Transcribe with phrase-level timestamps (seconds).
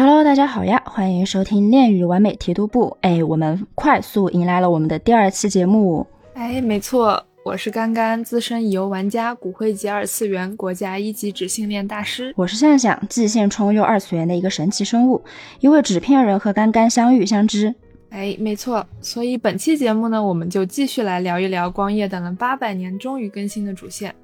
[0.00, 2.96] Hello，大家好呀，欢迎收听恋与完美提督部。
[3.00, 6.06] 哎，我们快速迎来了我们的第二期节目。
[6.34, 12.32] 哎，没错，我是甘甘，资深乙游玩家，骨灰级二次元，国家一级纸性恋大师。
[12.36, 15.20] 我是向向，极限冲又二次元的一个神奇生物，
[15.58, 17.74] 因为纸片人和甘甘相遇相知。
[18.10, 24.14] 哎，没错，所以本期节目呢，我们就继续来聊一聊光夜等了八百年终于更新的主线。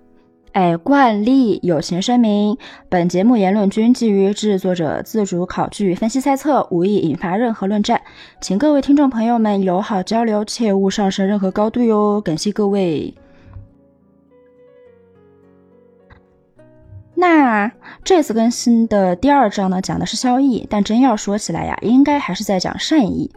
[0.54, 2.56] 哎，惯例友情声明：
[2.88, 8.00] 本节目言论均基于制作者自主考据、分析、猜测，无意引发任何论战，
[8.40, 12.20] 请各位听众朋友们友好交流，切勿上升任何高度哟。
[12.20, 13.12] 感谢各位。
[17.16, 17.72] 那
[18.04, 23.32] 这次更新的第二章呢，讲的是萧逸，但真要说起来呀，应该还是在讲善意。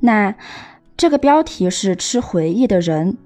[0.00, 0.34] 那
[0.96, 3.18] 这个标题是吃回忆的人。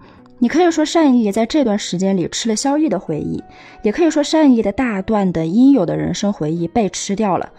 [0.43, 3.45] 你可以说善意在这段时间里吃了萧逸的回忆，
[3.83, 7.51] 也可以说善意的大段的应有的人生回忆被吃掉了。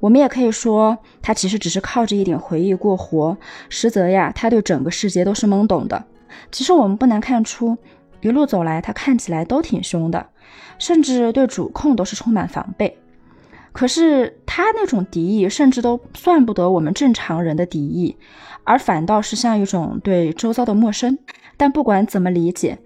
[0.00, 3.36] 我们也可以说他其实只是靠着一点回忆过活，
[3.68, 6.04] 实则呀，他对整个世界都是懵懂的。
[6.50, 7.78] 其实我们不难看出，
[8.20, 10.26] 一路走来他看起来都挺凶的，
[10.76, 12.98] 甚至对主控都是充满防备。
[13.70, 18.16] 可是他那种敌意，甚至都算不得我们正常人的敌意，
[18.64, 21.18] 而反倒是像一种对周遭的陌生。
[21.56, 22.78] 但不管怎么理解，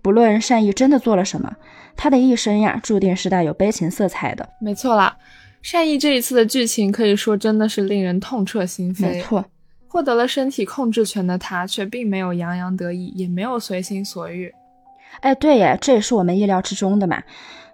[0.00, 1.56] 不论善意真的做了什么，
[1.94, 4.48] 他的一生呀，注定是带有悲情色彩的。
[4.60, 5.16] 没错啦，
[5.60, 9.02] 善意这一次的剧情可以说真的是令人痛彻心扉。
[9.02, 9.44] 没错，
[9.86, 14.52] 获得了身体控制权的他，却并没有洋洋得意，也没有随心所欲。
[15.20, 17.22] 哎，对耶，这也是我们意料之中的嘛。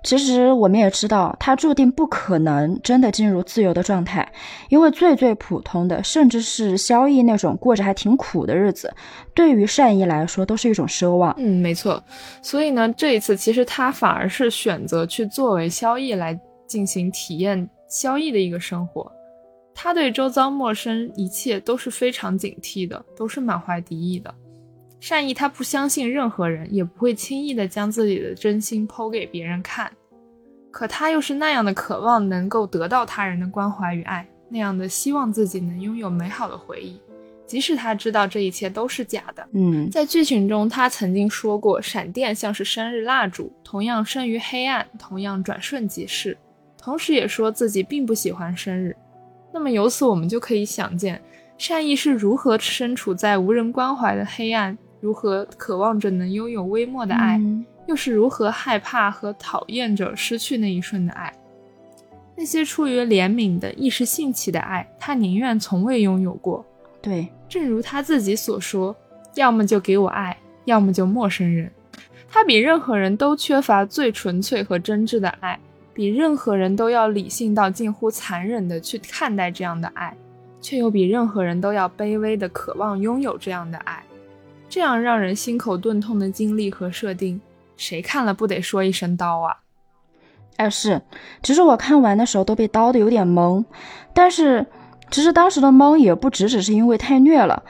[0.02, 4.30] 其实我们也知道，他注定不可能真的进入自由的状态，
[4.68, 8.92] 因为最最普通的，甚至是萧逸那种过着还挺苦的日子，
[9.34, 11.34] 对于善意来说都是一种奢望。
[11.38, 12.02] 嗯，没错。
[12.42, 19.10] 所以呢，这一次其实他反而是选择去作为萧逸来进行体验萧逸的一个生活。
[19.74, 24.34] 他对周遭陌生一切都是非常警惕的，都是满怀敌意的。
[25.00, 29.90] 善意，他不相信任何人，也不会轻易的将自己的真心剖给别人看。
[30.70, 37.00] 可他又是那样的渴望能够得到他人的关怀与爱，那样的希望自己能拥有美好的回忆，
[37.46, 39.44] 即使他知道这一切都是假的。
[39.52, 46.36] 嗯，在剧情中，他曾经说过，闪电像是生日蜡烛，同样生于黑暗，同样转瞬即逝。
[46.78, 48.94] 同时也说自己并不喜欢生日。
[49.52, 51.20] 那么由此我们就可以想见，
[51.58, 54.78] 善意是如何身处在无人关怀的黑暗。
[55.00, 57.40] 如何渴望着能拥有微末的爱，
[57.86, 61.32] 又是如何害怕和讨厌着失去那一瞬的爱？
[62.36, 66.64] 那些出于怜悯的一时兴起的爱，他宁愿从未拥有过。
[67.02, 68.94] 对，正如他自己所说
[69.36, 71.70] ：“要么就给我爱，要么就陌生人。”
[72.28, 75.58] 他比任何人都缺乏最纯粹和真挚的爱，
[75.92, 80.16] 比任何人都要理性到近乎残忍的去看待这样的爱，
[80.60, 84.02] 却又比任何人都要卑微的渴望拥有这样的爱。
[84.70, 87.40] 这样让人心口钝痛的经历和设定，
[87.76, 89.56] 谁看了不得说一声刀啊？
[90.58, 91.02] 哎，是，
[91.42, 93.64] 其实我看完的时候都被刀的有点懵，
[94.14, 94.64] 但是
[95.10, 97.60] 其实当时的懵也不只只是因为太虐了。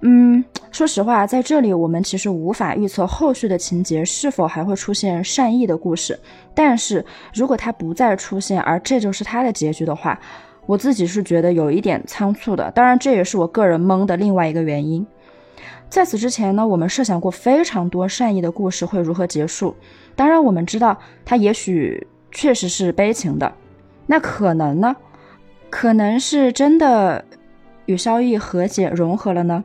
[0.00, 6.18] 嗯，说实话，在这里我们其实无法预测后续的情节是否还会出现善意的故事，
[6.56, 10.18] 但是如果他不再出现，而这就是他的结局的话，
[10.66, 12.68] 我自己是觉得有一点仓促的。
[12.72, 15.06] 当然，这也是我个人懵的另外一个原因。
[15.90, 19.74] 在此之前呢，我们设想过非常多善意的故事会如何结束。
[20.14, 23.54] 当然，我们知道它也许确实是悲情的，
[24.06, 24.94] 那可能呢？
[25.70, 27.24] 可能是真的
[27.86, 29.64] 与萧逸和解融合了呢，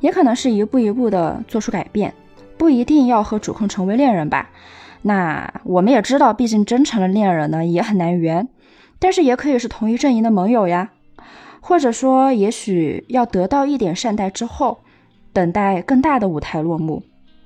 [0.00, 2.14] 也可能是一步一步的做出改变，
[2.58, 4.50] 不一定要和主控成为恋人吧。
[5.02, 8.48] 那我们也知道，毕竟真成了恋人呢，也很难圆。
[8.98, 10.92] 但是也可以是同一阵营的盟友呀，
[11.60, 14.80] 或者说，也许要得到一点善待之后。
[15.34, 17.02] 等待更大的舞台落幕，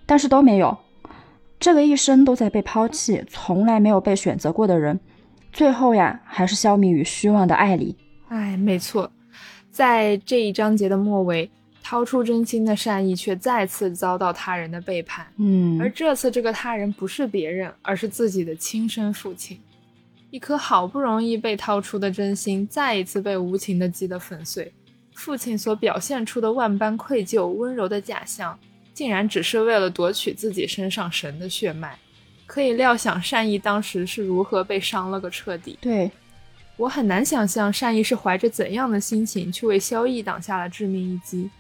[0.07, 0.79] 但是都没有。
[1.59, 5.01] 这个一生都在被抛弃、从来没有被选择过的人，
[5.53, 7.97] 最后呀，还是消弭于虚妄的爱里。
[8.29, 9.11] 哎，没错，
[9.71, 11.51] 在这一章节的末尾，
[11.83, 15.27] 掏出真心的善意却再次遭到他人的背叛。
[15.39, 19.59] 嗯，而这次这个他人不是别人，而是自己的亲生父亲。
[20.31, 24.71] 一颗好不容易被掏出的真心，再一次被无情的击得粉碎。
[25.19, 28.57] 父亲所表现出的万般愧疚、温柔的假象，
[28.95, 31.99] 竟然只是为了夺取自己身上神的血脉。
[32.47, 35.77] 可以料想善意当时是如何被伤了个彻底。
[35.81, 36.09] 对
[36.77, 41.51] 我很难想象善意是怀着怎样的心情去为萧逸挡下了致命一击，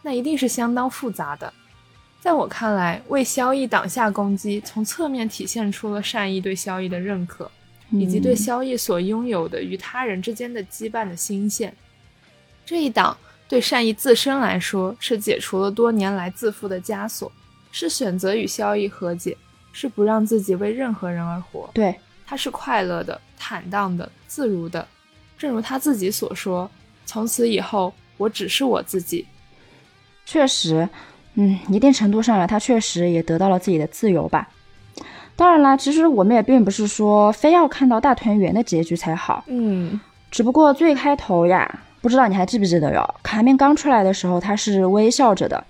[0.00, 1.52] 那一定是相当复杂的。
[2.22, 7.50] 在我看来，为萧逸挡下攻击，从侧面体现出了善意对萧逸的认可。
[7.90, 11.72] 以及对萧逸所拥有的与他人之间的羁绊的新鲜。
[12.66, 13.16] 这一档
[13.46, 17.30] 对善意自身来说是解除了多年来自负的枷锁，
[17.70, 19.36] 是选择与萧逸和解，
[19.72, 21.68] 是不让自己为任何人而活。
[21.74, 21.94] 对，
[22.26, 24.86] 他是快乐的、坦荡的、自如的。
[25.36, 26.70] 正如他自己所说
[27.04, 29.26] ：“从此以后，我只是我自己。”
[30.24, 30.88] 确实，
[31.34, 34.48] 嗯，一定程度上来，他确实也得到了自己的自由吧。
[35.36, 39.44] 当然啦，其实我们也并不是说非要看到大团圆的结局才好。
[39.48, 40.00] 嗯，
[40.30, 41.82] 只不过最开头呀。
[42.04, 43.14] 不知道你还记不记得哟？
[43.22, 45.64] 卡面刚出来的时候，他是微笑着的。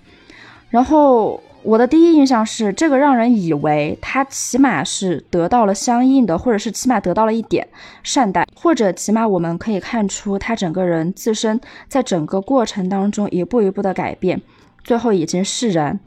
[0.69, 7.69] 然后我的第一印象是，这个让人以为他起码是得到了相应的，或者是起码得到了一点
[8.03, 14.43] 善待，或者起码我们可以看出他整个人自身在整个过程当中一步一步的改变，
[14.83, 16.01] 最后已经释然。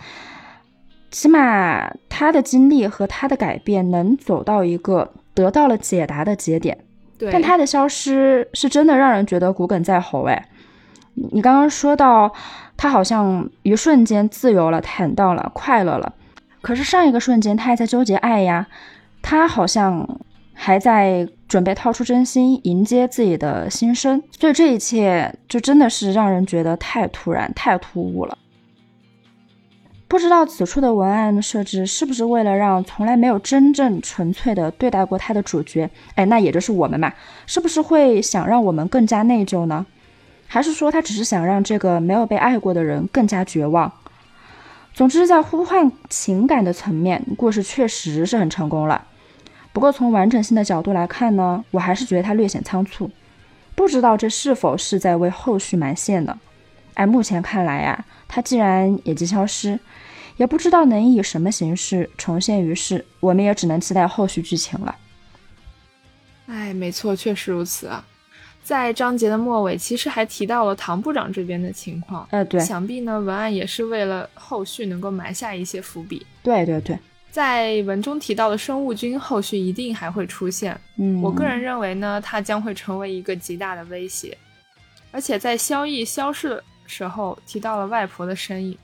[1.09, 6.77] 起码他的经历和他的改变能走到一个得到了解答的节点。
[7.31, 10.47] 但他的消失是真的让人觉得骨梗在喉哎！
[11.31, 12.31] 你刚刚说到
[12.75, 16.13] 他好像一瞬间自由了、坦荡了、快乐了，
[16.61, 18.67] 可是上一个瞬间他还在纠结爱呀，
[19.21, 20.07] 他好像
[20.53, 28.37] 还在准备掏出真心迎接自己的新生，所以这一切就真的是让人觉得太突然、太突兀了。
[30.07, 37.11] 不知道此处的文案设置是不是为了让从来没有真正纯粹的对待过他的主角，哎，那也就是我们嘛，
[37.45, 39.85] 是不是会想让我们更加内疚呢？
[40.47, 43.91] 还是说他只是想让这个没有被爱过的人更加绝望？
[44.93, 49.05] 总之，在呼唤情感的层面，故事确实是很成功了。
[49.73, 53.11] 不过从完整性的角度来看呢，我还是觉得它略显仓促。
[53.75, 56.39] 不知道这是否是在为后续埋线呢？
[56.93, 59.79] 哎，目前看来呀，他既然已经消失。
[60.37, 64.95] 也不知道能以什么形式重现于世，我们也只能期待后续剧情了。
[66.45, 68.05] 哎，没错，确实如此啊。
[68.61, 72.27] 在章节的末尾，其实还提到了唐部长这边的情况。
[72.29, 76.23] 呃，对，想必呢，文案也是为了后续能够埋下一些伏笔。
[76.43, 76.99] 对对对，
[77.31, 80.79] 在文中提到的生物菌，后续一定还会出现。
[80.97, 84.37] 嗯，我个人认为呢，它将会成为一个极大的威胁。
[85.09, 88.77] 而且在萧逸消失的时候，提到了外婆的身影。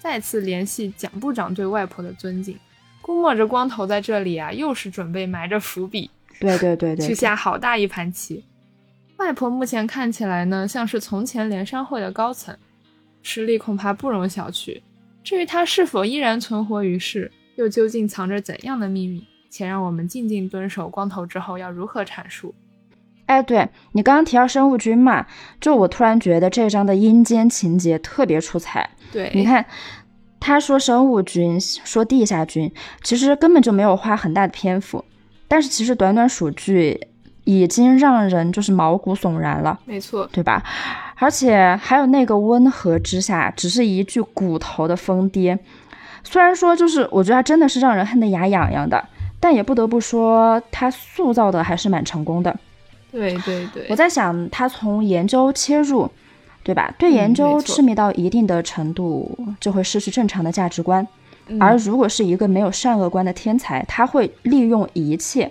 [0.00, 2.56] 再次联系蒋部长对外婆的尊敬，
[3.02, 6.08] 估摸着光头在这里啊，又是准备埋着伏笔，
[6.38, 8.44] 对对对对， 去下好大一盘棋。
[9.16, 12.56] 外婆目前看起来呢，像是从前联商会的高层，
[13.22, 14.80] 实力恐怕不容小觑。
[15.24, 22.54] 至于她是否依然存活于世，又究竟藏着怎样的秘密，且让我们静静蹲守光头之后要如何阐述？
[23.28, 25.26] 哎，对你刚刚提到生物菌嘛，
[25.60, 28.88] 就我突然觉得这章的阴间情节特别出彩。
[29.12, 29.64] 对，你看，
[30.40, 32.72] 他说生物菌，说地下菌，
[33.02, 35.04] 其实根本就没有花很大的篇幅，
[35.46, 36.98] 但是其实短短数句，
[37.44, 39.78] 已经让人就是毛骨悚然了。
[39.84, 40.62] 没错，对吧？
[41.16, 45.58] 而且还有那个温和之下，只是一句骨头的疯癫，
[46.24, 49.04] 虽然说就是我觉得他真的是让人恨得牙痒痒的，
[49.38, 52.56] 但也不得不说他塑造的还是蛮成功的。
[53.10, 56.10] 对对对，我在想他从研究切入。
[56.64, 56.92] 对吧？
[56.98, 61.06] 对研究痴迷到一定的程度，就会失去正常的价值观。
[61.58, 65.50] 而如果是一个没有善恶观的天才，他会利用一切。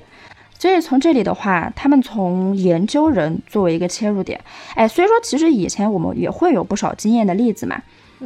[0.60, 4.40] 所以从这里的话，他们从研究人作为一个切入点，
[4.76, 7.82] 哎，所以说其实以前我们也会有不少经验的例子嘛。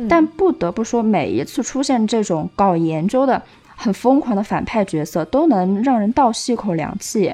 [0.09, 3.41] 但不得不说，每一次出现这种搞研究的
[3.77, 7.33] 很疯狂的反派角色，都能让人倒吸一口凉气。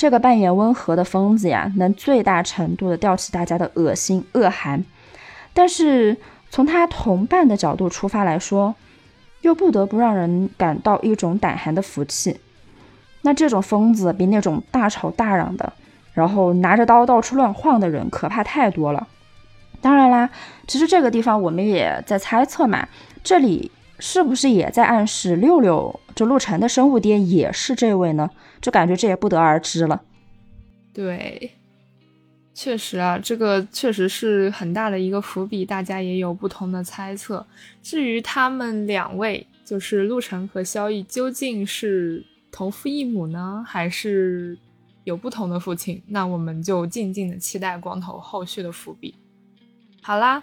[0.00, 4.82] 这个扮演温和的疯子呀，能最大程度的吊起大家的恶心恶寒，
[5.52, 6.16] 但是
[6.48, 8.74] 从他同伴的角度出发来说，
[9.42, 12.40] 又不得不让人感到一种胆寒的福气。
[13.20, 15.70] 那这种疯子比那种大吵大嚷的，
[16.14, 19.06] 然后拿着刀到处乱晃的人可怕太多了。
[19.82, 20.30] 当然啦，
[20.66, 22.88] 其实这个地方我们也在猜测嘛，
[23.22, 23.70] 这里。
[24.00, 28.28] 是不是也在暗示六六就陆晨的生物爹也是这位呢？
[28.60, 30.02] 就感觉这也不得而知了。
[30.92, 31.52] 对，
[32.54, 37.46] 确实啊，这个确实是很大的一个伏笔，大家也有不同的猜测。
[37.82, 44.58] 至于他们两位，就是陆晨和萧逸，究竟是同父异母呢，还是
[45.04, 46.02] 有不同的父亲？
[46.08, 49.14] 那我们就静静的期待光头后续的伏笔。
[50.02, 50.42] 好啦。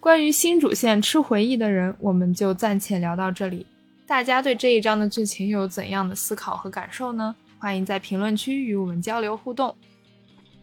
[0.00, 3.66] 关于新主线吃回忆的人，我们就暂且聊到这里。
[4.06, 7.34] 大家对这一章的剧情有怎样的思考和感受呢？
[7.58, 9.74] 欢迎在评论区与我们交流互动。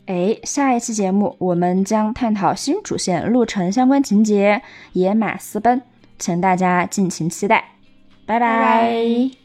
[0.05, 4.61] 哎，下一期节目我们将探讨新主线路程相关情节——
[4.93, 5.81] 野马私奔，
[6.17, 7.71] 请大家敬请期待。
[8.25, 9.44] 拜拜。